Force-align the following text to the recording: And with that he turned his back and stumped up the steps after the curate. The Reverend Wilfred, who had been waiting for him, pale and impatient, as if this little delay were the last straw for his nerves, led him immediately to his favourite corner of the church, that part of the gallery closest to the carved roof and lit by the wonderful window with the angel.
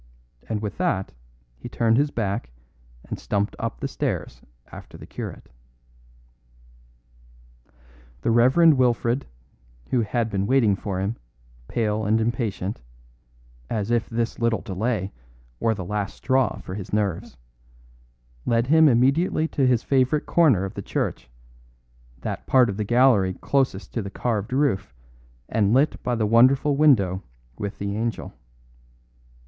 And 0.49 0.63
with 0.63 0.79
that 0.79 1.13
he 1.59 1.69
turned 1.69 1.97
his 1.97 2.09
back 2.09 2.49
and 3.05 3.19
stumped 3.19 3.55
up 3.59 3.79
the 3.79 3.87
steps 3.87 4.41
after 4.71 4.97
the 4.97 5.05
curate. 5.05 5.51
The 8.23 8.31
Reverend 8.31 8.79
Wilfred, 8.79 9.27
who 9.91 10.01
had 10.01 10.31
been 10.31 10.47
waiting 10.47 10.75
for 10.75 10.99
him, 10.99 11.17
pale 11.67 12.03
and 12.03 12.19
impatient, 12.19 12.81
as 13.69 13.91
if 13.91 14.09
this 14.09 14.39
little 14.39 14.61
delay 14.61 15.11
were 15.59 15.75
the 15.75 15.85
last 15.85 16.15
straw 16.15 16.57
for 16.61 16.73
his 16.73 16.91
nerves, 16.91 17.37
led 18.43 18.65
him 18.65 18.89
immediately 18.89 19.47
to 19.49 19.67
his 19.67 19.83
favourite 19.83 20.25
corner 20.25 20.65
of 20.65 20.73
the 20.73 20.81
church, 20.81 21.29
that 22.21 22.47
part 22.47 22.71
of 22.71 22.77
the 22.77 22.83
gallery 22.83 23.35
closest 23.35 23.93
to 23.93 24.01
the 24.01 24.09
carved 24.09 24.51
roof 24.51 24.95
and 25.47 25.75
lit 25.75 26.01
by 26.01 26.15
the 26.15 26.25
wonderful 26.25 26.75
window 26.75 27.21
with 27.59 27.77
the 27.77 27.95
angel. 27.95 28.33